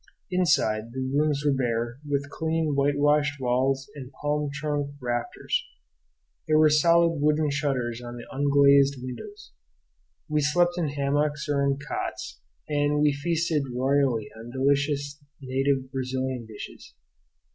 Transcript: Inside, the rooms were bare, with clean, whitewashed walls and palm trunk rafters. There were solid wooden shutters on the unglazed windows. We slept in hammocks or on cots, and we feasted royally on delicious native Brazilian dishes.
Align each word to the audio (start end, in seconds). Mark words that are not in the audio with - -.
Inside, 0.31 0.93
the 0.93 0.99
rooms 1.13 1.43
were 1.45 1.53
bare, 1.53 1.99
with 2.09 2.31
clean, 2.31 2.73
whitewashed 2.75 3.39
walls 3.39 3.87
and 3.93 4.11
palm 4.13 4.49
trunk 4.51 4.95
rafters. 4.99 5.63
There 6.47 6.57
were 6.57 6.71
solid 6.71 7.19
wooden 7.19 7.51
shutters 7.51 8.01
on 8.01 8.17
the 8.17 8.25
unglazed 8.31 8.95
windows. 8.99 9.51
We 10.27 10.41
slept 10.41 10.75
in 10.75 10.87
hammocks 10.87 11.47
or 11.47 11.63
on 11.63 11.77
cots, 11.77 12.41
and 12.67 12.99
we 12.99 13.13
feasted 13.13 13.61
royally 13.75 14.31
on 14.39 14.49
delicious 14.49 15.21
native 15.39 15.91
Brazilian 15.91 16.47
dishes. 16.47 16.95